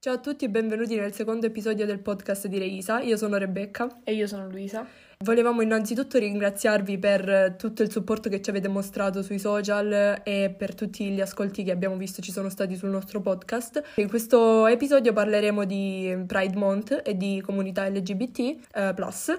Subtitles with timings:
[0.00, 2.98] Ciao a tutti e benvenuti nel secondo episodio del podcast di Reisa.
[2.98, 4.00] Io sono Rebecca.
[4.02, 4.84] E io sono Luisa.
[5.22, 10.74] Volevamo innanzitutto ringraziarvi per tutto il supporto che ci avete mostrato sui social e per
[10.74, 13.80] tutti gli ascolti che abbiamo visto ci sono stati sul nostro podcast.
[13.96, 18.38] In questo episodio parleremo di Pride Month e di comunità LGBT
[18.74, 19.32] eh, plus.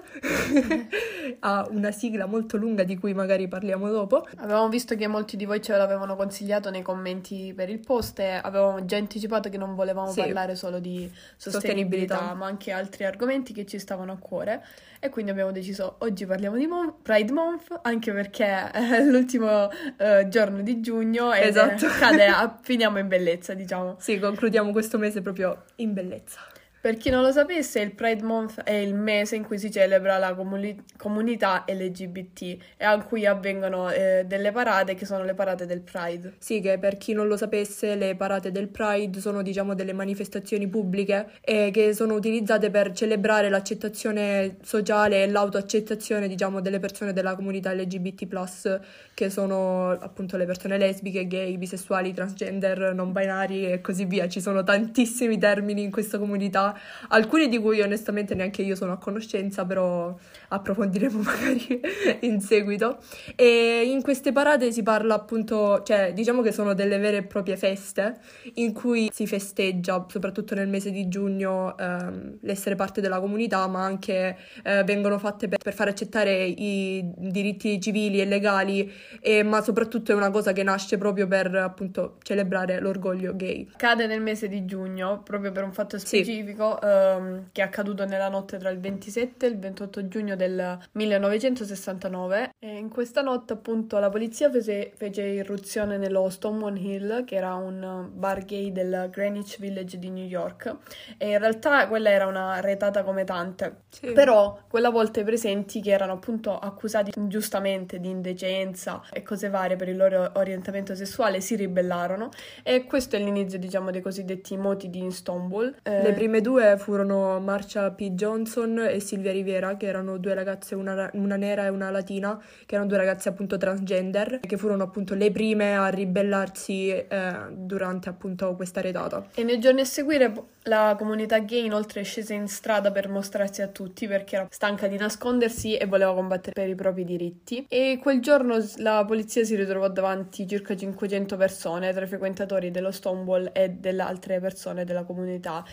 [1.40, 4.26] ha una sigla molto lunga di cui magari parliamo dopo.
[4.36, 8.40] Avevamo visto che molti di voi ce l'avevano consigliato nei commenti per il post e
[8.42, 10.20] avevamo già anticipato che non volevamo sì.
[10.20, 14.64] parlare solo di sostenibilità, sostenibilità, ma anche altri argomenti che ci stavano a cuore
[15.04, 20.28] e quindi abbiamo deciso oggi parliamo di Mon- Pride Month anche perché è l'ultimo uh,
[20.28, 21.86] giorno di giugno e esatto.
[21.98, 23.96] cade a, finiamo in bellezza diciamo.
[23.98, 26.40] Sì, concludiamo questo mese proprio in bellezza.
[26.84, 30.18] Per chi non lo sapesse, il Pride Month è il mese in cui si celebra
[30.18, 32.42] la comuni- comunità LGBT
[32.76, 36.34] e a cui avvengono eh, delle parate che sono le parate del Pride.
[36.36, 40.68] Sì, che per chi non lo sapesse, le parate del Pride sono diciamo delle manifestazioni
[40.68, 47.34] pubbliche e che sono utilizzate per celebrare l'accettazione sociale e l'autoaccettazione diciamo delle persone della
[47.34, 48.80] comunità LGBT+,
[49.14, 54.28] che sono appunto le persone lesbiche, gay, bisessuali, transgender, non binari e così via.
[54.28, 56.72] Ci sono tantissimi termini in questa comunità
[57.08, 60.14] alcuni di cui onestamente neanche io sono a conoscenza, però
[60.48, 61.80] approfondiremo magari
[62.20, 62.98] in seguito.
[63.34, 67.56] E in queste parate si parla appunto, cioè diciamo che sono delle vere e proprie
[67.56, 68.18] feste
[68.54, 73.84] in cui si festeggia, soprattutto nel mese di giugno, ehm, l'essere parte della comunità, ma
[73.84, 79.62] anche eh, vengono fatte per, per, far accettare i diritti civili e legali, e, ma
[79.62, 83.68] soprattutto è una cosa che nasce proprio per appunto celebrare l'orgoglio gay.
[83.76, 86.63] Cade nel mese di giugno, proprio per un fatto specifico.
[86.63, 90.36] Sì storico ehm, che è accaduto nella notte tra il 27 e il 28 giugno
[90.36, 97.24] del 1969 e in questa notte appunto la polizia fece, fece irruzione nello Stonewall Hill
[97.24, 100.76] che era un bar gay del Greenwich Village di New York.
[101.18, 103.82] E in realtà quella era una retata come tante.
[103.94, 104.12] Sì.
[104.12, 109.76] però quella volta i presenti che erano appunto accusati ingiustamente di indecenza e cose varie
[109.76, 112.30] per il loro orientamento sessuale si ribellarono.
[112.62, 115.76] E questo è l'inizio diciamo dei cosiddetti moti di Stonewall.
[115.82, 118.10] Eh, le prime due due furono Marcia P.
[118.10, 122.76] Johnson e Silvia Rivera, che erano due ragazze, una, una, nera e una latina, che
[122.76, 127.06] erano due ragazze appunto transgender, che furono appunto le prime a ribellarsi eh,
[127.50, 129.26] durante appunto questa retata.
[129.34, 130.32] E nei giorni a seguire
[130.66, 134.86] la comunità gay inoltre è scesa in strada per mostrarsi a tutti perché era stanca
[134.86, 137.66] di nascondersi e voleva combattere per i propri diritti.
[137.68, 142.92] E quel giorno la polizia si ritrovò davanti circa 500 persone tra i frequentatori dello
[142.92, 145.64] Stonewall e delle altre persone della comunità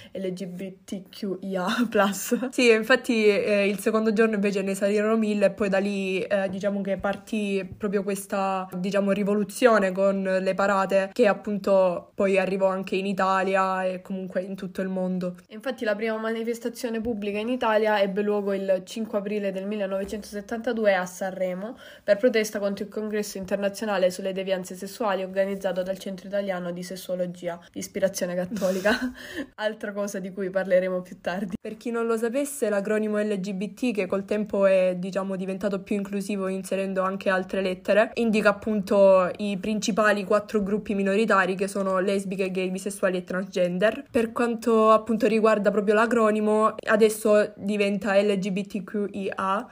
[0.62, 1.66] LGBTQIA.
[2.52, 6.50] Sì, infatti eh, il secondo giorno invece ne salirono mille e poi da lì eh,
[6.50, 12.96] diciamo che partì proprio questa diciamo rivoluzione con le parate che appunto poi arrivò anche
[12.96, 15.36] in Italia e comunque in tutto il mondo.
[15.50, 21.06] Infatti la prima manifestazione pubblica in Italia ebbe luogo il 5 aprile del 1972 a
[21.06, 26.84] Sanremo per protesta contro il congresso internazionale sulle devianze sessuali organizzato dal Centro Italiano di
[26.84, 28.92] Sessuologia ispirazione cattolica,
[29.56, 31.56] altra cosa di cui parleremo più tardi.
[31.60, 36.48] Per chi non lo sapesse, l'acronimo LGBT, che col tempo è diciamo diventato più inclusivo
[36.48, 42.70] inserendo anche altre lettere, indica appunto i principali quattro gruppi minoritari che sono lesbiche, gay,
[42.70, 44.06] bisessuali e transgender.
[44.12, 49.70] Per quanto appunto riguarda proprio l'acronimo, adesso diventa LGBTQIA,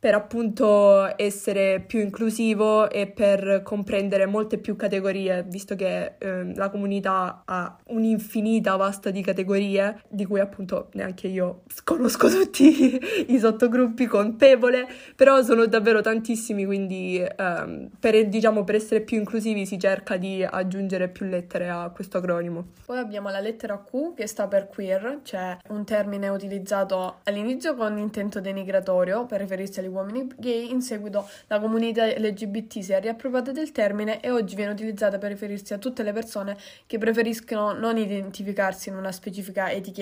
[0.00, 6.70] per appunto essere più inclusivo e per comprendere molte più categorie, visto che eh, la
[6.70, 14.06] comunità ha un'infinita vasta di categorie, di cui appunto neanche io conosco tutti i sottogruppi
[14.06, 19.78] con Pevole, però sono davvero tantissimi, quindi ehm, per, diciamo, per essere più inclusivi si
[19.78, 22.68] cerca di aggiungere più lettere a questo acronimo.
[22.84, 27.98] Poi abbiamo la lettera Q che sta per queer, cioè un termine utilizzato all'inizio con
[27.98, 33.52] intento denigratorio per riferirsi agli uomini gay, in seguito la comunità LGBT si è riappropriata
[33.52, 37.96] del termine e oggi viene utilizzata per riferirsi a tutte le persone che preferiscono non
[37.96, 39.95] identificarsi in una specifica etichetta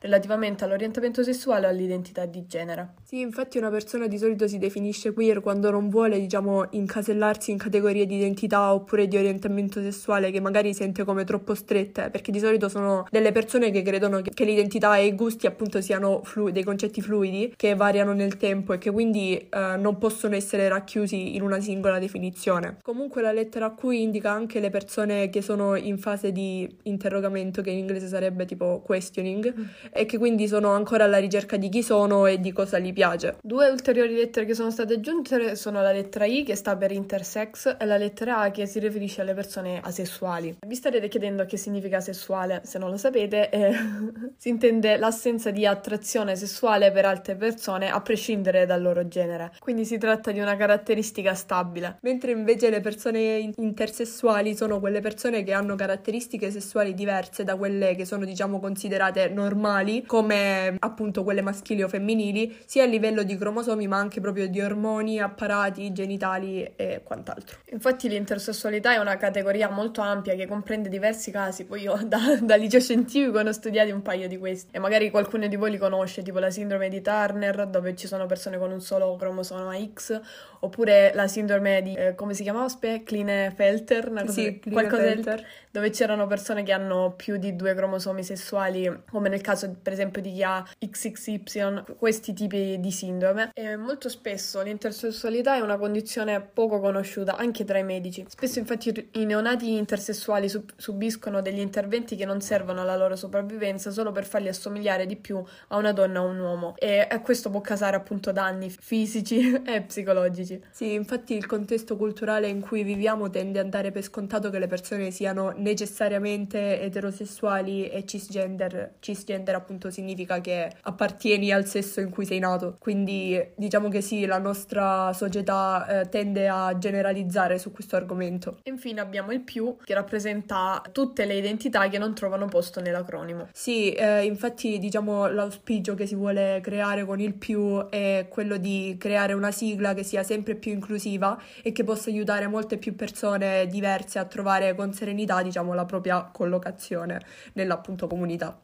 [0.00, 2.94] relativamente all'orientamento sessuale o all'identità di genere.
[3.02, 7.58] Sì, infatti una persona di solito si definisce queer quando non vuole, diciamo, incasellarsi in
[7.58, 12.38] categorie di identità oppure di orientamento sessuale che magari sente come troppo strette, perché di
[12.38, 16.50] solito sono delle persone che credono che, che l'identità e i gusti appunto siano flu-
[16.50, 21.34] dei concetti fluidi che variano nel tempo e che quindi eh, non possono essere racchiusi
[21.36, 22.78] in una singola definizione.
[22.82, 27.70] Comunque la lettera Q indica anche le persone che sono in fase di interrogamento, che
[27.70, 29.64] in inglese sarebbe tipo questioning mm.
[29.92, 33.36] e che quindi sono ancora alla ricerca di chi sono e di cosa gli piace.
[33.42, 37.76] Due ulteriori lettere che sono state aggiunte sono la lettera I che sta per intersex
[37.78, 40.56] e la lettera A che si riferisce alle persone asessuali.
[40.66, 43.72] Vi starete chiedendo che significa sessuale, se non lo sapete, eh,
[44.36, 49.52] si intende l'assenza di attrazione sessuale per altre persone a prescindere dal loro genere.
[49.58, 51.98] Quindi si tratta di una caratteristica stabile.
[52.02, 57.94] Mentre invece le persone intersessuali sono quelle persone che hanno caratteristiche sessuali diverse da quelle
[57.94, 63.36] che sono diciamo considerate normali, come appunto quelle maschili o femminili, sia a livello di
[63.36, 67.58] cromosomi ma anche proprio di ormoni, apparati, genitali e quant'altro.
[67.70, 72.56] Infatti l'intersessualità è una categoria molto ampia che comprende diversi casi, poi io da, da
[72.56, 75.78] liceo scientifico ne ho studiati un paio di questi e magari qualcuno di voi li
[75.78, 80.20] conosce, tipo la sindrome di Turner dove ci sono persone con un solo cromosoma X
[80.60, 82.68] oppure la sindrome di, eh, come si chiamava?
[82.68, 83.02] Spe?
[83.02, 88.22] Klinefelter, una cosa, sì, qualcosa del, dove c'erano persone che hanno più di due cromosomi
[88.22, 93.50] sessuali, come nel caso per esempio di chi ha XXY, questi tipi di sindrome.
[93.54, 98.24] E molto spesso l'intersessualità è una condizione poco conosciuta anche tra i medici.
[98.28, 103.90] Spesso infatti i neonati intersessuali sub- subiscono degli interventi che non servono alla loro sopravvivenza
[103.90, 107.60] solo per farli assomigliare di più a una donna o un uomo e, questo può
[107.60, 110.62] causare appunto danni fisici e psicologici.
[110.70, 114.66] Sì, infatti il contesto culturale in cui viviamo tende a dare per scontato che le
[114.66, 118.94] persone siano necessariamente eterosessuali e cisgender.
[119.00, 122.76] Cisgender appunto significa che appartieni al sesso in cui sei nato.
[122.78, 128.58] Quindi diciamo che sì, la nostra società eh, tende a generalizzare su questo argomento.
[128.64, 133.48] Infine abbiamo il più che rappresenta tutte le identità che non trovano posto nell'acronimo.
[133.52, 138.96] Sì, eh, infatti diciamo l'auspicio che si vuole creare con il più è quello di
[138.98, 143.66] creare una sigla che sia sempre più inclusiva e che possa aiutare molte più persone
[143.66, 147.20] diverse a trovare con serenità diciamo la propria collocazione
[147.54, 148.58] nell'appunto comunità.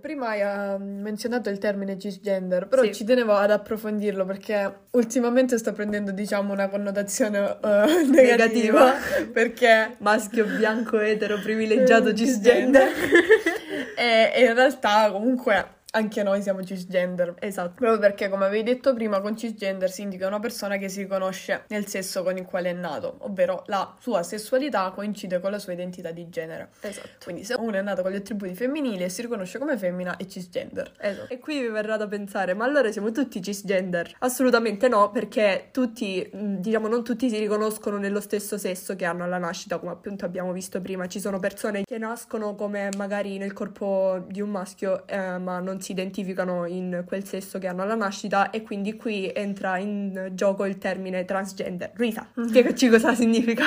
[0.00, 2.94] Prima hai uh, menzionato il termine cisgender, però sì.
[2.94, 8.94] ci tenevo ad approfondirlo perché ultimamente sta prendendo, diciamo, una connotazione uh, negativa,
[9.30, 12.88] perché maschio bianco etero privilegiato cisgender.
[13.96, 17.34] e, e in realtà comunque anche noi siamo cisgender.
[17.38, 17.72] Esatto.
[17.74, 21.64] Proprio perché, come avevi detto prima, con cisgender si indica una persona che si riconosce
[21.68, 25.74] nel sesso con il quale è nato, ovvero la sua sessualità coincide con la sua
[25.74, 26.70] identità di genere.
[26.80, 27.08] Esatto.
[27.24, 30.24] Quindi se uno è nato con gli attributi femminili e si riconosce come femmina è
[30.24, 30.92] cisgender.
[30.98, 31.32] Esatto.
[31.32, 34.16] E qui vi verrà da pensare, ma allora siamo tutti cisgender?
[34.20, 39.38] Assolutamente no, perché tutti, diciamo, non tutti si riconoscono nello stesso sesso che hanno alla
[39.38, 41.06] nascita, come appunto abbiamo visto prima.
[41.06, 45.80] Ci sono persone che nascono come magari nel corpo di un maschio, eh, ma non
[45.82, 50.64] si identificano in quel sesso che hanno alla nascita e quindi qui entra in gioco
[50.64, 51.92] il termine transgender.
[51.94, 52.48] Rita, mm-hmm.
[52.48, 53.64] spiegaci cosa significa.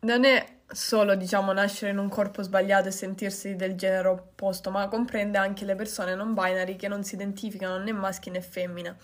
[0.00, 4.88] Non è solo, diciamo, nascere in un corpo sbagliato e sentirsi del genere opposto, ma
[4.88, 8.96] comprende anche le persone non binary che non si identificano né maschi né femmine.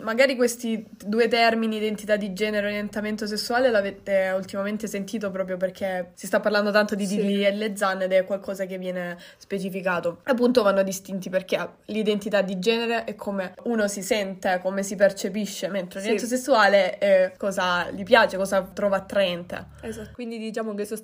[0.00, 6.12] Magari questi due termini, identità di genere e orientamento sessuale, l'avete ultimamente sentito proprio perché
[6.14, 7.16] si sta parlando tanto di sì.
[7.16, 10.20] Dili e le zanne ed è qualcosa che viene specificato.
[10.24, 15.68] Appunto vanno distinti perché l'identità di genere è come uno si sente, come si percepisce,
[15.68, 16.36] mentre l'orientamento sì.
[16.36, 19.66] sessuale è cosa gli piace, cosa trova attraente.
[19.82, 21.01] Esatto, quindi diciamo che sostanzialmente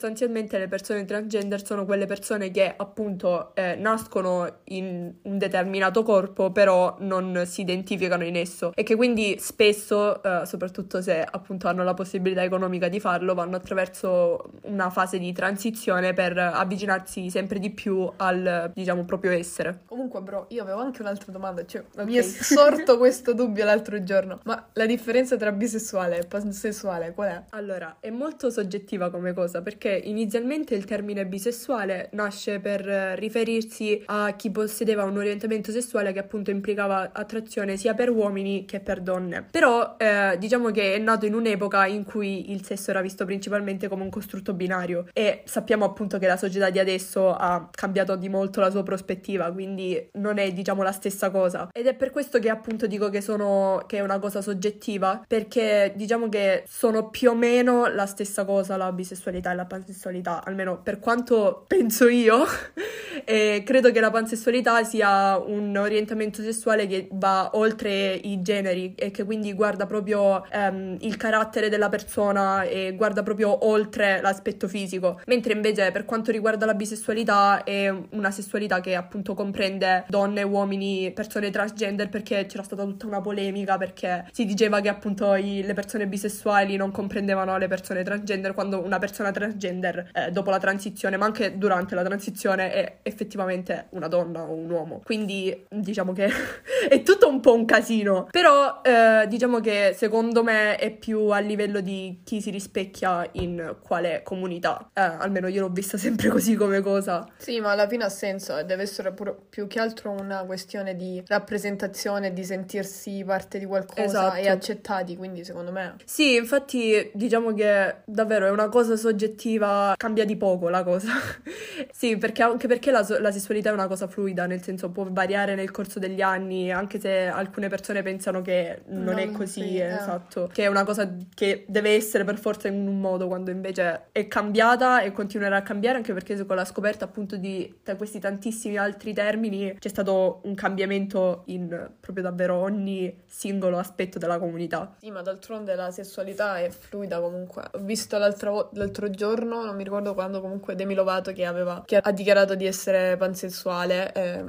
[0.59, 6.96] le persone transgender sono quelle persone che appunto eh, nascono in un determinato corpo però
[7.01, 11.94] non si identificano in esso e che quindi spesso, eh, soprattutto se appunto hanno la
[11.94, 18.11] possibilità economica di farlo, vanno attraverso una fase di transizione per avvicinarsi sempre di più
[18.17, 19.81] al, diciamo, proprio essere.
[19.87, 22.05] Comunque, bro, io avevo anche un'altra domanda, cioè okay.
[22.05, 27.29] mi è sorto questo dubbio l'altro giorno, ma la differenza tra bisessuale e pansessuale qual
[27.29, 27.44] è?
[27.51, 32.82] Allora, è molto soggettiva come cosa, perché inizialmente il termine bisessuale nasce per
[33.19, 38.81] riferirsi a chi possedeva un orientamento sessuale che appunto implicava attrazione sia per uomini che
[38.81, 39.47] per donne.
[39.51, 43.89] Però eh, diciamo che è nato in un'epoca in cui il sesso era visto principalmente
[43.89, 48.29] come un costrutto binario e sappiamo appunto che la società di adesso ha cambiato di
[48.29, 51.69] molto la sua prospettiva, quindi non è diciamo la stessa cosa.
[51.73, 55.93] Ed è per questo che appunto dico che sono che è una cosa soggettiva, perché
[55.94, 60.81] diciamo che sono più o meno la stessa cosa la bisessualità e la pansessualità, almeno
[60.82, 62.44] per quanto penso io.
[63.25, 69.10] e credo che la pansessualità sia un orientamento sessuale che va oltre i generi e
[69.10, 75.20] che quindi guarda proprio um, il carattere della persona e guarda proprio oltre l'aspetto fisico,
[75.27, 81.13] mentre invece per quanto riguarda la bisessualità è una sessualità che appunto comprende donne, uomini,
[81.13, 85.75] persone transgender perché c'era stata tutta una polemica perché si diceva che appunto i, le
[85.75, 91.17] persone bisessuali non comprendevano le persone transgender quando una persona transgender eh, dopo la transizione,
[91.17, 95.00] ma anche durante la transizione è effettivamente una donna o un uomo.
[95.05, 96.29] Quindi diciamo che
[96.88, 101.38] è tutto un po' un casino, però eh, diciamo che secondo me è più a
[101.38, 104.91] livello di chi si rispecchia in quale comunità.
[104.93, 107.27] Eh, almeno io l'ho vista sempre così come cosa.
[107.36, 111.22] Sì, ma alla fine ha senso, deve essere pur- più che altro una questione di
[111.27, 114.36] rappresentazione, di sentirsi parte di qualcosa esatto.
[114.36, 115.96] e accettati, quindi secondo me.
[116.05, 119.47] Sì, infatti diciamo che davvero è una cosa soggettiva,
[119.96, 121.12] cambia di poco la cosa.
[121.93, 125.55] sì, perché anche perché la, la, sessualità è una cosa fluida, nel senso può variare
[125.55, 129.76] nel corso degli anni, anche se alcune persone pensano che non, non è così, sì,
[129.76, 129.94] eh.
[129.94, 134.08] esatto, che è una cosa che deve essere per forza in un modo, quando invece
[134.12, 138.76] è cambiata e continuerà a cambiare, anche perché con la scoperta appunto di questi tantissimi
[138.76, 144.94] altri termini c'è stato un cambiamento in proprio davvero ogni singolo aspetto della comunità.
[144.98, 147.62] Sì, ma d'altronde la sessualità è fluida comunque.
[147.72, 151.97] Ho visto l'altro, l'altro giorno, non mi ricordo quando, comunque Demi Lovato che, aveva, che
[151.97, 154.45] ha dichiarato di essere pansessuale, eh,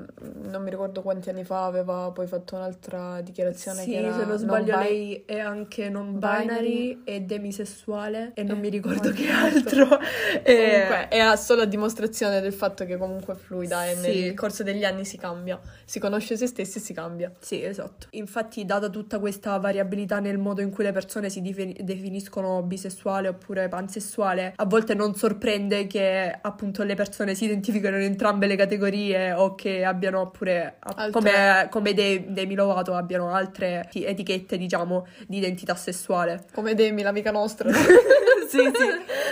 [0.50, 4.76] non mi ricordo quanti anni fa aveva poi fatto un'altra dichiarazione sì, se non sbaglio
[4.76, 10.00] non lei è anche non binary, e demisessuale e non eh, mi ricordo che altro.
[10.44, 10.68] e...
[10.90, 14.22] Comunque è solo a dimostrazione del fatto che comunque è fluida e sì.
[14.22, 17.32] nel corso degli anni si cambia, si conosce se stessi e si cambia.
[17.40, 18.08] Sì, esatto.
[18.12, 23.68] Infatti, data tutta questa variabilità nel modo in cui le persone si definiscono bisessuale oppure
[23.68, 29.32] pansessuale, a volte non sorprende che appunto le persone si identificano in entrambe le categorie
[29.32, 31.12] o che abbiano pure, altre...
[31.12, 36.46] come, come Demi De Lovato, abbiano altre etichette, diciamo, di identità sessuale.
[36.54, 37.72] Come Demi, l'amica nostra.
[38.50, 38.62] sì, sì,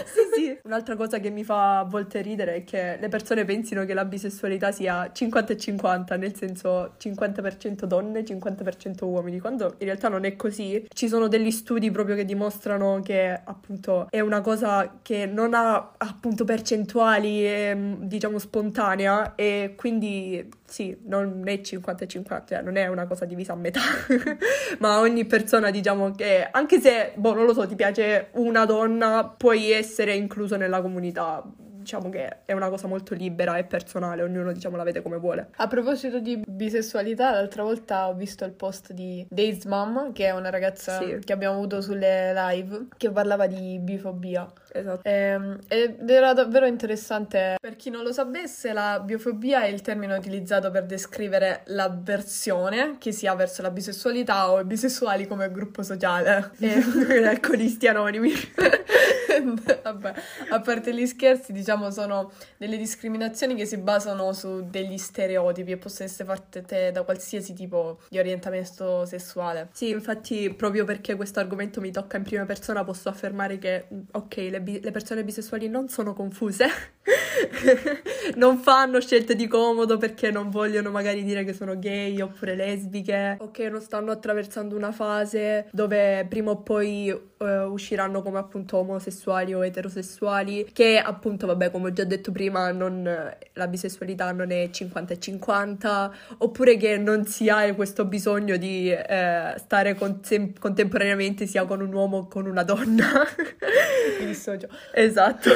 [0.06, 0.60] sì, sì.
[0.64, 4.06] Un'altra cosa che mi fa a volte ridere è che le persone pensino che la
[4.06, 10.24] bisessualità sia 50 e 50, nel senso 50% donne, 50% uomini, quando in realtà non
[10.24, 10.86] è così.
[10.88, 15.92] Ci sono degli studi proprio che dimostrano che appunto è una cosa che non ha
[15.98, 22.76] appunto percentuali, è, diciamo spontanea e quindi sì, non è 50 e 50, cioè non
[22.76, 23.82] è una cosa divisa a metà,
[24.80, 29.26] ma ogni persona diciamo che anche se, boh, non lo so, ti piace una donna,
[29.26, 31.44] puoi essere incluso nella comunità
[31.88, 35.52] diciamo che è una cosa molto libera e personale, ognuno diciamo la vede come vuole.
[35.56, 40.32] A proposito di bisessualità, l'altra volta ho visto il post di Days Mom, che è
[40.32, 41.20] una ragazza sì.
[41.24, 44.52] che abbiamo avuto sulle live, che parlava di bifobia.
[44.74, 45.08] Esatto.
[45.08, 47.56] Ehm, ed era davvero interessante.
[47.60, 53.14] Per chi non lo sapesse, la biofobia è il termine utilizzato per descrivere l'avversione che
[53.14, 56.52] si ha verso la bisessualità o i bisessuali come gruppo sociale.
[56.68, 57.26] E...
[57.26, 58.32] Alcolisti anonimi.
[59.84, 60.14] Vabbè,
[60.50, 65.78] a parte gli scherzi, diciamo, sono delle discriminazioni che si basano su degli stereotipi e
[65.78, 69.70] possono essere fatte da qualsiasi tipo di orientamento sessuale.
[69.74, 74.36] Sì, infatti, proprio perché questo argomento mi tocca in prima persona, posso affermare che, ok,
[74.36, 76.68] le, bi- le persone bisessuali non sono confuse,
[78.36, 83.38] non fanno scelte di comodo perché non vogliono magari dire che sono gay oppure lesbiche,
[83.40, 88.78] o che non stanno attraversando una fase dove prima o poi uh, usciranno come appunto
[88.78, 93.04] omosessuali o eterosessuali, che appunto, vabbè, come ho già detto prima, non,
[93.54, 98.90] la bisessualità non è 50 e 50, oppure che non si ha questo bisogno di
[98.90, 103.26] eh, stare con, sem- contemporaneamente sia con un uomo che con una donna.
[104.20, 104.68] Mi dissocio.
[104.94, 105.50] Esatto.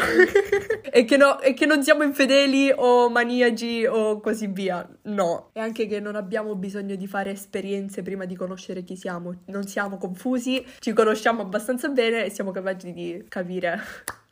[0.82, 4.88] e, che no, e che non siamo infedeli o maniaci o così via.
[5.04, 5.52] No.
[5.54, 9.42] E anche che non abbiamo bisogno di fare esperienze prima di conoscere chi siamo.
[9.46, 13.84] Non siamo confusi, ci conosciamo abbastanza bene e siamo capaci di capire vida.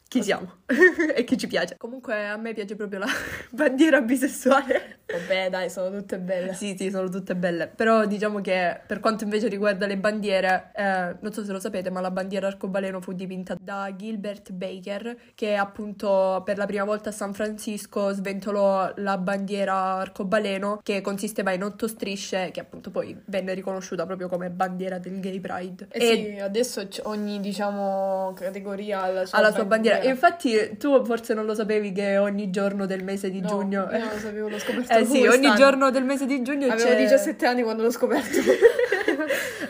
[0.10, 0.58] Chi siamo
[1.16, 1.78] e chi ci piace.
[1.78, 3.08] Comunque a me piace proprio la
[3.52, 4.98] bandiera bisessuale.
[5.06, 6.54] Vabbè, dai, sono tutte belle.
[6.54, 7.68] Sì, sì, sono tutte belle.
[7.68, 11.90] Però diciamo che per quanto invece riguarda le bandiere, eh, non so se lo sapete,
[11.90, 17.10] ma la bandiera arcobaleno fu dipinta da Gilbert Baker, che appunto per la prima volta
[17.10, 23.20] a San Francisco sventolò la bandiera arcobaleno, che consisteva in otto strisce, che appunto poi
[23.26, 25.88] venne riconosciuta proprio come bandiera del Gay Pride.
[25.92, 29.98] Eh e sì, adesso ogni, diciamo, categoria ha la sua, ha la sua bandiera.
[29.98, 29.99] bandiera.
[30.02, 33.88] E infatti tu forse non lo sapevi che ogni giorno del mese di no, giugno...
[33.92, 36.90] Io non lo sapevo, l'ho scoperto eh sì, ogni giorno del mese di giugno Avevo
[36.90, 36.98] c'è...
[36.98, 38.40] 17 anni quando l'ho scoperto.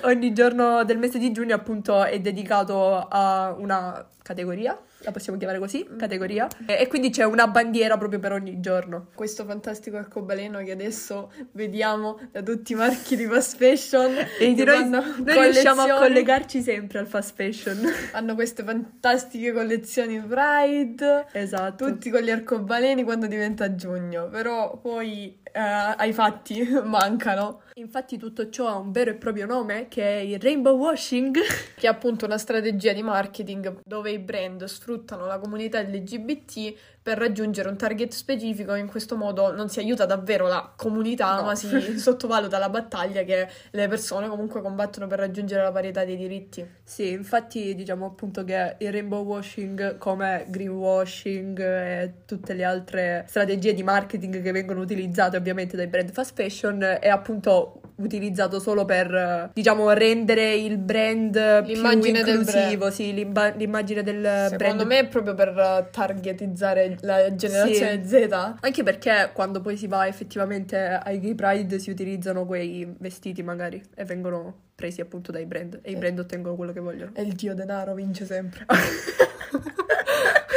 [0.07, 5.59] ogni giorno del mese di giugno appunto è dedicato a una categoria la possiamo chiamare
[5.59, 5.97] così, mm.
[5.97, 9.07] categoria, e, e, quindi c'è una bandiera proprio per ogni giorno.
[9.15, 14.13] Questo fantastico arcobaleno che adesso vediamo da tutti i marchi di fast fashion.
[14.39, 17.79] e di noi, noi riusciamo a collegarci sempre al fast fashion.
[18.13, 21.27] Hanno queste fantastiche collezioni Pride.
[21.31, 21.85] Esatto.
[21.85, 27.61] Tutti con gli arcobaleni quando diventa giugno, però poi eh, ai fatti mancano.
[27.79, 31.37] Infatti tutto ciò ha un vero e proprio nome che è il rainbow washing,
[31.77, 37.17] che è appunto una strategia di marketing dove i brand sfruttano la comunità LGBT per
[37.17, 41.43] raggiungere un target specifico in questo modo non si aiuta davvero la comunità, no.
[41.43, 46.17] ma si sottovaluta la battaglia che le persone comunque combattono per raggiungere la parità dei
[46.17, 46.65] diritti.
[46.83, 53.73] Sì, infatti diciamo appunto che il rainbow washing come greenwashing e tutte le altre strategie
[53.73, 59.51] di marketing che vengono utilizzate ovviamente dai brand fast fashion è appunto utilizzato solo per,
[59.53, 64.61] diciamo, rendere il brand l'immagine più inclusivo, sì, l'immagine del Secondo brand.
[64.61, 68.27] Secondo me è proprio per targetizzare la generazione sì.
[68.27, 68.55] Z.
[68.59, 73.81] Anche perché quando poi si va effettivamente ai Gay Pride si utilizzano quei vestiti magari
[73.95, 77.11] e vengono presi appunto dai brand e i brand ottengono quello che vogliono.
[77.13, 78.65] E il dio denaro vince sempre.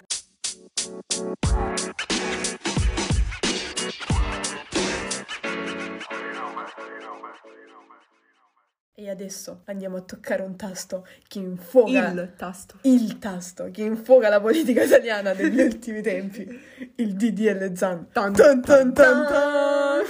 [9.02, 12.76] E adesso andiamo a toccare un tasto che infoga il tasto.
[12.82, 16.46] Il tasto che infoga la politica italiana degli ultimi tempi.
[16.94, 18.12] Il DDL Zan.
[18.12, 20.02] Tan, tan, tan, tan, tan.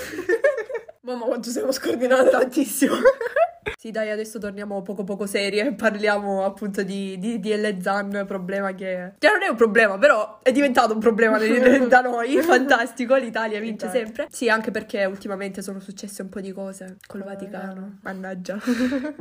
[1.04, 2.96] Mamma quanto siamo scordinati tantissimo.
[3.82, 8.72] Sì, dai, adesso torniamo poco poco serie e parliamo appunto di, di DL Zan, problema
[8.76, 9.14] che...
[9.18, 11.36] Cioè non è un problema, però è diventato un problema
[11.88, 14.04] da noi, fantastico, l'Italia vince Italia.
[14.04, 14.26] sempre.
[14.30, 18.60] Sì, anche perché ultimamente sono successe un po' di cose col oh, Vaticano, mannaggia.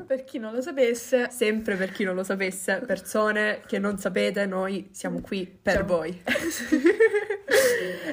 [0.05, 1.27] per chi non lo sapesse...
[1.31, 5.87] Sempre per chi non lo sapesse, persone che non sapete, noi siamo qui per siamo...
[5.87, 6.21] voi.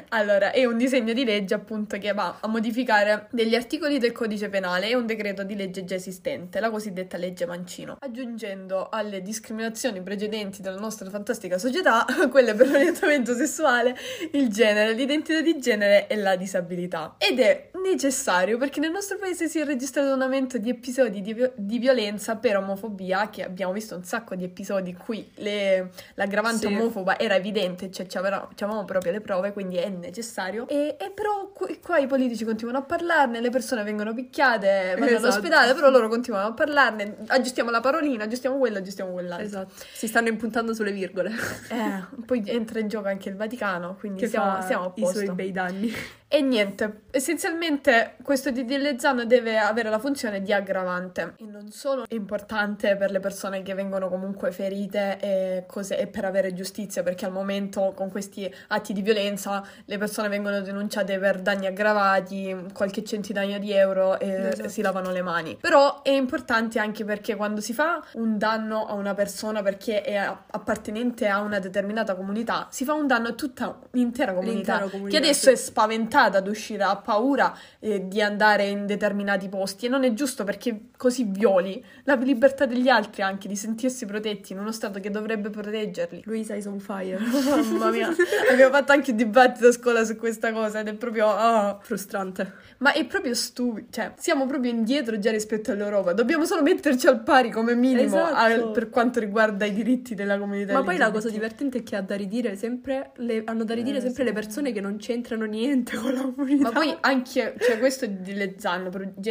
[0.09, 4.49] allora, è un disegno di legge appunto che va a modificare degli articoli del codice
[4.49, 9.23] penale e un decreto di legge già esistente precedente, la cosiddetta legge Mancino, aggiungendo alle
[9.23, 13.97] discriminazioni precedenti della nostra fantastica società quelle per l'orientamento sessuale,
[14.33, 17.17] il genere, l'identità di genere e la disabilità.
[17.19, 21.51] Ed è necessario perché nel nostro paese si è registrato un aumento di episodi di,
[21.55, 26.69] di violenza per omofobia, che abbiamo visto un sacco di episodi in cui le, l'aggravante
[26.69, 26.75] sì.
[26.75, 30.69] omofoba era evidente, cioè avevamo proprio le prove, quindi è necessario.
[30.69, 35.07] E, e però qui, qua i politici continuano a parlarne, le persone vengono picchiate, vanno
[35.07, 35.27] esatto.
[35.27, 39.47] all'ospedale, però loro continuano continuiamo a parlarne, aggiustiamo la parolina, aggiustiamo quello, aggiustiamo quell'altro.
[39.47, 39.73] Esatto.
[39.93, 41.31] Si stanno impuntando sulle virgole.
[41.71, 45.21] Eh, poi entra in gioco anche il Vaticano, quindi che siamo, siamo a posto.
[45.21, 45.93] i suoi bei danni.
[46.31, 52.05] E niente, essenzialmente questo DDL ZAN deve avere la funzione di aggravante e non solo
[52.07, 57.03] è importante per le persone che vengono comunque ferite e, cose, e per avere giustizia,
[57.03, 62.55] perché al momento con questi atti di violenza le persone vengono denunciate per danni aggravati,
[62.75, 64.69] qualche centinaio di euro e esatto.
[64.69, 65.57] si lavano le mani.
[65.59, 70.17] Però è importante anche perché quando si fa un danno a una persona perché è
[70.17, 75.17] appartenente a una determinata comunità, si fa un danno a tutta l'intera comunità, comunità che
[75.17, 75.53] adesso sì.
[75.53, 80.05] è spaventata spaventata ad uscire, ha paura eh, di andare in determinati posti e non
[80.05, 84.73] è giusto perché così violi la libertà degli altri anche di sentirsi protetti in uno
[84.73, 86.23] stato che dovrebbe proteggerli.
[86.25, 87.19] Luisa is on fire.
[87.23, 88.09] Mamma mia,
[88.51, 91.79] abbiamo fatto anche un dibattito a scuola su questa cosa ed è proprio oh.
[91.81, 92.53] frustrante.
[92.79, 97.23] Ma è proprio stupido, cioè siamo proprio indietro già rispetto all'Europa, dobbiamo solo metterci al
[97.23, 98.69] pari come minimo esatto.
[98.69, 100.73] a, per quanto riguarda i diritti della comunità.
[100.73, 100.91] Ma LGBT.
[100.91, 104.01] poi la cosa divertente è che ha da ridire sempre le, hanno da ridire eh,
[104.01, 104.29] sempre sì.
[104.29, 106.63] le persone che non c'entrano niente con la comunità.
[106.63, 108.91] Ma poi anche, cioè questo di Lezzano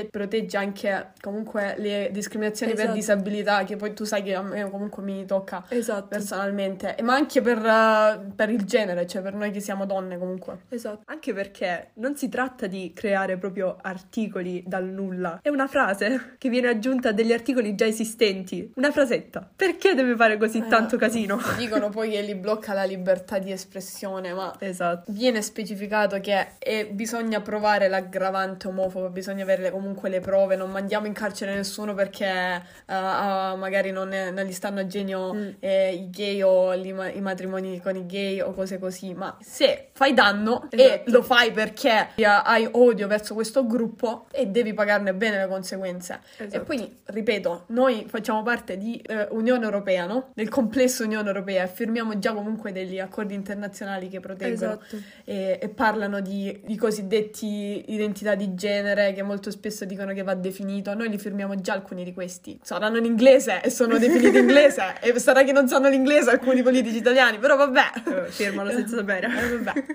[0.09, 2.87] protegge anche comunque le discriminazioni esatto.
[2.87, 6.07] per disabilità, che poi tu sai che a me comunque mi tocca esatto.
[6.07, 10.59] personalmente, ma anche per, uh, per il genere, cioè per noi che siamo donne comunque.
[10.69, 16.35] Esatto, anche perché non si tratta di creare proprio articoli dal nulla, è una frase
[16.37, 19.49] che viene aggiunta a degli articoli già esistenti, una frasetta.
[19.55, 21.39] Perché deve fare così eh, tanto casino?
[21.57, 25.11] Dicono poi che li blocca la libertà di espressione, ma esatto.
[25.11, 31.07] viene specificato che è, bisogna provare l'aggravante omofobo, bisogna avere comunque le prove, non mandiamo
[31.07, 35.47] in carcere nessuno perché uh, uh, magari non, è, non, gli stanno a genio mm.
[35.59, 39.89] eh, i gay o i, i, matrimoni con i gay o cose così, ma se
[39.93, 40.75] fai danno esatto.
[40.75, 46.19] e lo fai perché hai odio verso questo gruppo e devi pagarne bene le conseguenze.
[46.37, 46.55] Esatto.
[46.55, 50.31] E poi, ripeto, noi facciamo parte di uh, Unione Europea, no?
[50.33, 54.97] Del complesso Unione Europea e firmiamo già comunque degli accordi internazionali che proteggono esatto.
[55.23, 60.23] e, e, parlano di i, i cosiddetti identità di genere che molto spesso dicono che
[60.23, 60.93] va definito.
[60.93, 62.59] Noi li firmiamo già alcuni di questi.
[62.61, 66.61] Saranno in inglese e sono definiti in inglese e sarà che non sanno l'inglese alcuni
[66.61, 67.85] politici italiani, però vabbè.
[68.07, 69.27] Eh, firmano senza sapere.
[69.27, 69.85] Eh, vabbè.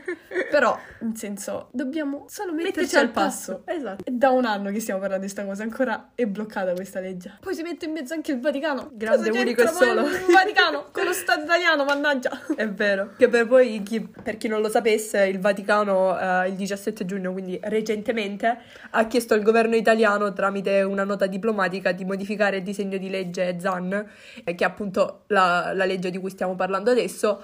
[0.50, 3.62] Però, in senso, dobbiamo solo metterci, Metterci al passo.
[3.64, 3.76] passo.
[3.78, 4.04] Esatto.
[4.04, 7.38] È da un anno che stiamo parlando di questa cosa, ancora è bloccata questa legge.
[7.40, 8.90] Poi si mette in mezzo anche il Vaticano.
[8.92, 10.06] Grande, Cosa unico e solo.
[10.06, 12.30] Il Vaticano con lo Stato italiano, mannaggia.
[12.54, 13.12] È vero.
[13.16, 17.32] Che per poi, chi, per chi non lo sapesse, il Vaticano eh, il 17 giugno,
[17.32, 18.58] quindi recentemente,
[18.90, 23.58] ha chiesto al governo italiano, tramite una nota diplomatica, di modificare il disegno di legge
[23.58, 24.06] ZAN,
[24.44, 27.42] eh, che è appunto la, la legge di cui stiamo parlando adesso,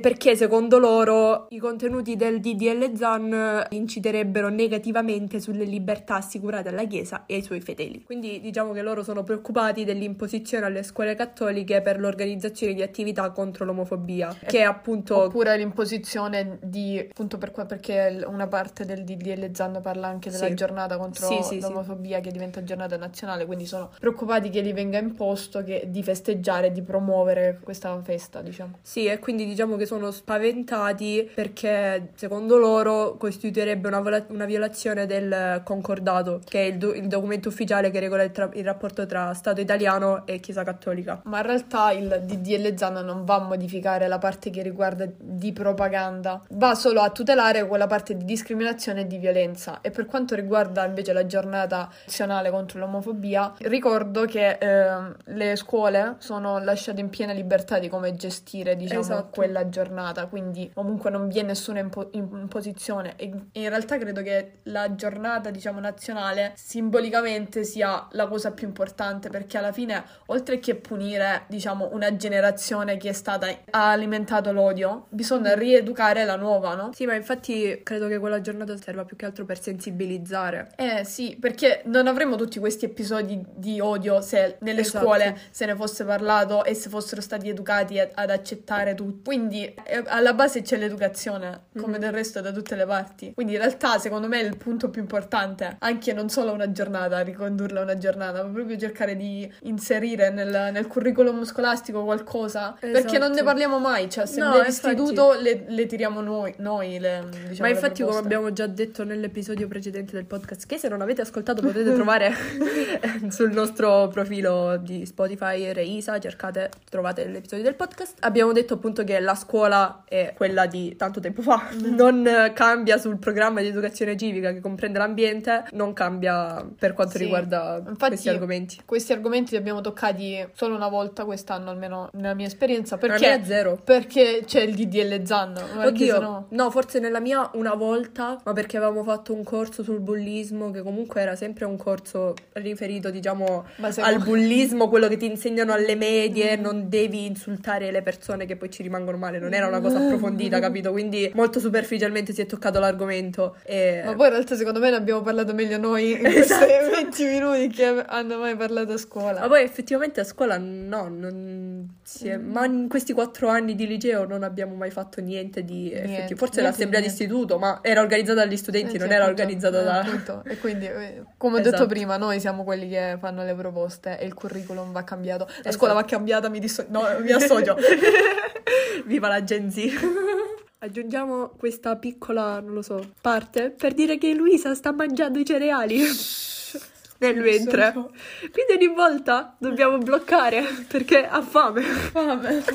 [0.00, 7.24] perché secondo loro i contenuti del DDL ZAN inciderebbero negativamente sulle libertà assicurate alla Chiesa
[7.26, 8.02] e ai suoi fedeli.
[8.04, 13.64] Quindi diciamo che loro sono preoccupati dell'imposizione alle scuole cattoliche per l'organizzazione di attività contro
[13.64, 15.16] l'omofobia, che è appunto...
[15.16, 20.46] Oppure l'imposizione di, appunto per qua, perché una parte del DDL ZAN parla anche della
[20.48, 20.54] Sì.
[20.54, 24.98] giornata contro Sì, sì, l'omofobia che diventa giornata nazionale, quindi sono preoccupati che gli venga
[24.98, 28.78] imposto che- di festeggiare, di promuovere questa festa, diciamo.
[28.82, 35.06] Sì, e quindi diciamo che sono spaventati perché secondo loro costituirebbe una, vola- una violazione
[35.06, 39.06] del concordato, che è il, do- il documento ufficiale che regola il, tra- il rapporto
[39.06, 41.20] tra Stato italiano e Chiesa cattolica.
[41.24, 45.52] Ma in realtà il DDL ZAN non va a modificare la parte che riguarda di
[45.52, 49.80] propaganda, va solo a tutelare quella parte di discriminazione e di violenza.
[49.80, 56.16] E per quanto riguarda invece la giornata nazionale contro l'omofobia, ricordo che ehm, le scuole
[56.18, 59.28] sono lasciate in piena libertà di come gestire, diciamo, Esatto.
[59.30, 63.14] quella giornata, quindi comunque non vi è nessuna impo- imposizione.
[63.16, 69.28] E in realtà credo che la giornata, diciamo, nazionale simbolicamente sia la cosa più importante
[69.28, 75.06] perché alla fine, oltre che punire, diciamo, una generazione che è stata ha alimentato l'odio,
[75.10, 76.90] bisogna rieducare la nuova, no?
[76.92, 80.70] Sì, ma infatti credo che quella giornata serva più che altro per sensibilizzare.
[80.76, 85.04] Eh sì, perché non avremmo tutti questi episodi di odio se nelle Esatto.
[85.04, 89.20] scuole se ne fosse parlato e se fossero stati educati ad accettare tutto.
[89.24, 92.00] Quindi eh, alla base c'è l'educazione, come Mhm.
[92.00, 93.32] del resto da tutte le parti.
[93.34, 97.20] Quindi in realtà secondo me è il punto più importante, anche non solo una giornata,
[97.20, 103.18] ricondurla a una giornata, ma proprio cercare di inserire nel, nel curriculum scolastico qualcosa, perché
[103.18, 103.44] non ne Esatto.
[103.44, 108.02] parliamo mai, cioè se No, l'istituto le, le tiriamo noi, noi le, diciamo, Ma infatti,
[108.02, 112.32] come abbiamo già detto nell'episodio precedente del podcast, che se non avete ascoltato potete trovare
[113.28, 118.16] sul nostro profilo di Spotify Reisa, cercate, trovate l'episodio del podcast.
[118.20, 122.98] Abbiamo detto appunto che la scuola è quella di tanto tempo fa, non eh, cambia
[122.98, 127.24] sul programma di educazione civica che comprende l'ambiente, non cambia per quanto Sì.
[127.24, 128.80] riguarda Infatti- questi argomenti.
[128.84, 133.34] Questi argomenti li abbiamo toccati solo una volta quest'anno, almeno nella mia esperienza, Per perché,
[133.34, 133.78] è zero.
[133.82, 135.54] perché c'è il DDL Zan.
[135.84, 140.00] Oddio, sennò- no, forse nella mia una volta, ma perché avevamo fatto un corso sul
[140.00, 143.64] bullismo, che comunque era sempre un corso riferito, diciamo,
[144.00, 148.70] al bullismo, quello che ti insegnano alle medie, non devi insultare le persone che poi
[148.70, 150.90] ci rimangono male, non era una cosa approfondita, capito?
[150.92, 154.02] Quindi molto superficialmente si è toccato l'argomento e...
[154.04, 156.64] Ma poi in realtà secondo me ne abbiamo parlato meglio noi in Esatto.
[156.66, 159.40] questi 20 minuti che hanno mai parlato a scuola.
[159.40, 163.86] Ma poi effettivamente a scuola no, non si è- ma in questi quattro anni di
[163.86, 166.38] liceo non abbiamo mai fatto niente di Niente, effettivo.
[166.38, 169.42] Forse niente l'assemblea di istituto, ma era organizzata dagli studenti, Eh, non sì, era appunto,
[169.42, 170.00] organizzata eh, da...
[170.00, 170.42] appunto.
[170.46, 171.86] E quindi, eh, come ho detto Esatto.
[171.88, 175.44] prima, noi siamo quelli che fanno le proposte e il curriculum va cambiato.
[175.46, 175.72] La Esatto.
[175.72, 177.76] scuola va cambiata, mi, disso- no, mi associo.
[179.04, 179.90] Viva la Gen Z!
[180.78, 186.00] Aggiungiamo questa piccola, non lo so, parte per dire che Luisa sta mangiando i cereali
[187.18, 187.92] nel mentre.
[187.92, 188.10] So-
[188.50, 191.82] Quindi ogni volta dobbiamo bloccare perché ha fame.
[192.12, 192.54] Vabbè.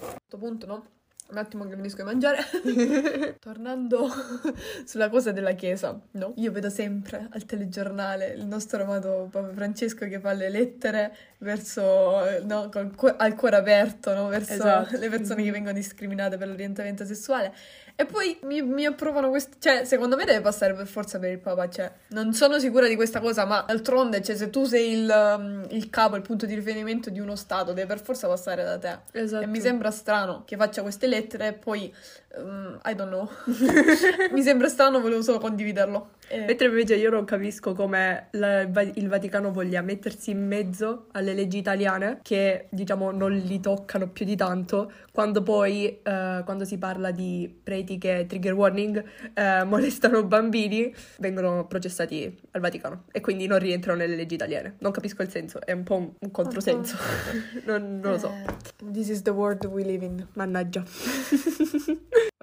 [0.00, 0.84] A questo punto, no?
[1.30, 2.44] Un attimo che finisco di mangiare.
[3.38, 4.08] Tornando
[4.84, 6.32] sulla cosa della chiesa, no?
[6.36, 12.42] Io vedo sempre al telegiornale il nostro amato Papa Francesco che fa le lettere verso,
[12.44, 14.26] no, col al cuore aperto, no?
[14.26, 14.98] Verso Esatto.
[14.98, 17.54] le persone che vengono discriminate per l'orientamento sessuale.
[18.00, 19.56] E poi mi, mi approvano questo.
[19.58, 21.68] Cioè, secondo me deve passare per forza per il Papa.
[21.68, 25.66] Cioè, non sono sicura di questa cosa, ma d'altronde, cioè, se tu sei il, um,
[25.68, 29.00] il capo, il punto di riferimento di uno Stato, deve per forza passare da te.
[29.12, 29.44] Esatto.
[29.44, 31.94] E mi sembra strano che faccia queste lettere e poi.
[32.36, 33.28] Um, I don't know.
[34.32, 36.10] mi sembra strano, volevo solo condividerlo.
[36.28, 36.44] Eh.
[36.44, 41.58] Mentre invece io non capisco come la, il Vaticano voglia mettersi in mezzo alle leggi
[41.58, 47.10] italiane che diciamo non li toccano più di tanto quando poi eh, quando si parla
[47.10, 49.02] di preti che trigger warning
[49.34, 54.76] eh, molestano bambini vengono processati al Vaticano e quindi non rientrano nelle leggi italiane.
[54.78, 56.96] Non capisco il senso, è un po' un, un controsenso.
[57.66, 58.28] non, non lo so.
[58.28, 60.26] Eh, this is the world we live in.
[60.34, 60.84] Mannaggia.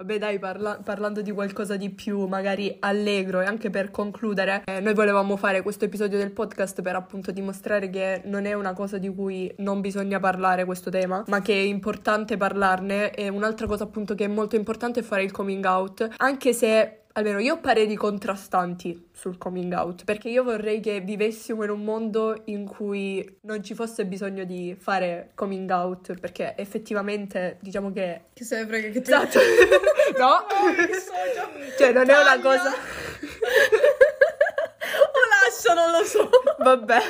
[0.00, 4.78] Vabbè dai, parla- parlando di qualcosa di più magari allegro e anche per concludere, eh,
[4.78, 8.96] noi volevamo fare questo episodio del podcast per appunto dimostrare che non è una cosa
[8.96, 13.12] di cui non bisogna parlare questo tema, ma che è importante parlarne.
[13.12, 17.00] E un'altra cosa appunto che è molto importante è fare il coming out, anche se
[17.18, 21.82] almeno io ho pareri contrastanti sul coming out, perché io vorrei che vivessimo in un
[21.82, 28.26] mondo in cui non ci fosse bisogno di fare coming out, perché effettivamente diciamo che...
[28.32, 29.10] Che se ne frega che tu...
[29.10, 29.38] Esatto.
[30.18, 30.28] no?
[30.28, 30.46] no
[31.76, 32.20] cioè non Taglia.
[32.20, 32.70] è una cosa...
[35.08, 36.30] o lascio, non lo so.
[36.58, 37.00] Vabbè.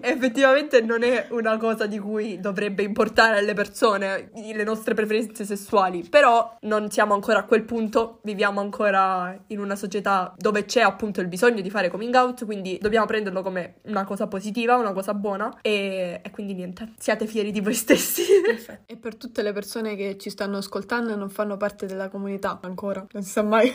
[0.00, 6.06] Effettivamente non è una cosa di cui dovrebbe importare alle persone le nostre preferenze sessuali,
[6.08, 11.20] però non siamo ancora a quel punto, viviamo ancora in una società dove c'è appunto
[11.20, 15.14] il bisogno di fare coming out, quindi dobbiamo prenderlo come una cosa positiva, una cosa
[15.14, 18.22] buona e, e quindi niente, siate fieri di voi stessi.
[18.44, 18.92] Perfetto.
[18.92, 22.58] E per tutte le persone che ci stanno ascoltando e non fanno parte della comunità
[22.62, 23.72] ancora, non si sa mai,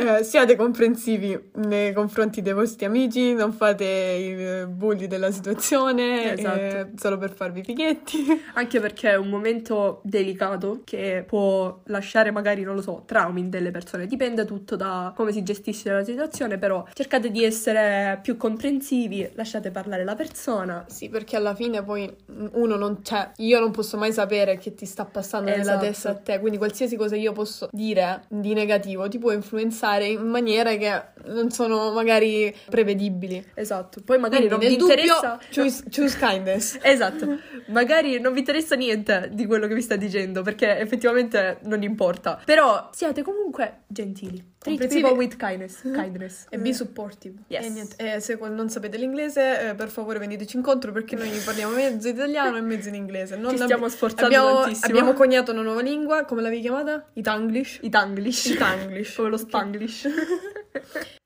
[0.00, 6.58] eh, siate comprensivi nei confronti dei vostri amici, non fate i bulli della situazione esatto.
[6.58, 8.24] eh, solo per farvi fighetti.
[8.54, 13.50] Anche perché è un momento delicato che può lasciare magari, non lo so, traumi in
[13.50, 14.06] delle persone.
[14.06, 19.70] Dipende tutto da come si gestisce la situazione, però cercate di essere più comprensivi, lasciate
[19.70, 20.84] parlare la persona.
[20.88, 22.10] Sì, perché alla fine poi
[22.52, 25.66] uno non c'è, cioè, io non posso mai sapere che ti sta passando esatto.
[25.66, 29.89] nella testa a te, quindi qualsiasi cosa io posso dire di negativo ti può influenzare
[29.98, 33.44] in maniere che non sono magari prevedibili.
[33.54, 34.00] Esatto.
[34.04, 35.38] Poi magari quindi, non vi interessa.
[35.52, 36.78] Choose, choose kindness.
[36.82, 37.38] esatto.
[37.66, 42.40] Magari non vi interessa niente di quello che vi sta dicendo, perché effettivamente non importa.
[42.44, 44.49] Però siate comunque gentili.
[44.62, 45.80] Treat people with kindness.
[45.80, 46.46] kindness.
[46.50, 47.34] E be supportive.
[47.48, 47.64] Yes.
[47.64, 47.96] E niente.
[47.96, 52.58] E se non sapete l'inglese, eh, per favore veniteci incontro perché noi parliamo mezzo italiano
[52.58, 53.36] e mezzo in inglese.
[53.36, 54.86] Non Ci stiamo sforzando abbiamo, tantissimo.
[54.88, 57.06] Abbiamo coniato una nuova lingua, come l'avevi chiamata?
[57.14, 57.78] Itanglish.
[57.80, 58.44] Itanglish.
[58.44, 59.14] Itanglish.
[59.16, 60.08] come lo Spanglish.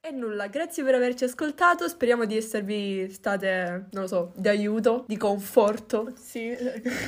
[0.07, 5.07] E nulla, grazie per averci ascoltato, speriamo di esservi state, non lo so, di aiuto,
[5.09, 6.12] di conforto.
[6.14, 6.54] Sì,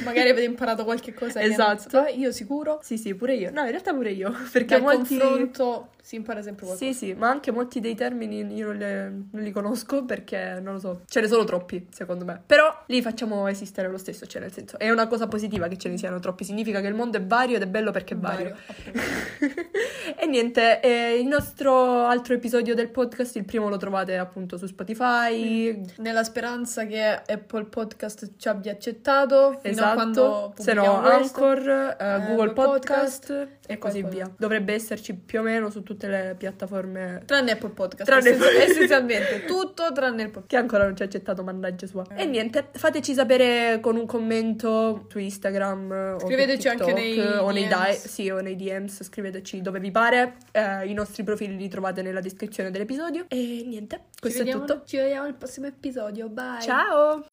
[0.02, 1.42] magari avete imparato qualche cosa.
[1.42, 1.98] Esatto.
[1.98, 2.80] Ah, io sicuro?
[2.82, 3.50] Sì, sì, pure io.
[3.50, 5.18] No, in realtà pure io, perché Dal molti...
[5.18, 6.92] confronto si impara sempre qualcosa.
[6.92, 10.74] Sì, sì, ma anche molti dei termini io non, le, non, li conosco perché, non
[10.74, 12.40] lo so, ce ne sono troppi, secondo me.
[12.46, 15.88] Però li facciamo esistere lo stesso, cioè nel senso, è una cosa positiva che ce
[15.88, 18.54] ne siano troppi, significa che il mondo è vario ed è bello perché è vario.
[18.54, 19.54] vario
[20.16, 24.66] e niente, eh, il nostro altro episodio del podcast, il primo lo trovate appunto su
[24.66, 25.76] Spotify.
[25.76, 25.82] Mm.
[25.98, 29.88] Nella speranza che Apple Podcast ci abbia accettato, fino esatto.
[29.88, 34.30] a quando Se no, Anchor, eh, Google Podcast, podcast e così via.
[34.36, 37.22] Dovrebbe esserci più o meno su tutte le piattaforme.
[37.24, 38.04] Tranne Apple Podcast.
[38.04, 40.48] Tranne essenzialmente, essenzialmente tutto tranne il podcast.
[40.50, 42.04] Che ancora non ci ha accettato, mannaggia sua.
[42.14, 42.22] Eh.
[42.22, 46.18] E niente, fateci sapere con un commento su Instagram.
[46.18, 49.02] Scriveteci o TikTok, anche nei o nei, di- sì, o nei DMs.
[49.04, 50.36] Scriveteci dove vi pare.
[50.52, 53.26] Eh, I nostri profili li trovate nella descrizione dell'episodio.
[53.28, 54.84] E niente, questo vediamo, è tutto.
[54.84, 56.28] Ci vediamo al prossimo episodio.
[56.28, 56.60] Bye.
[56.62, 57.24] Ciao.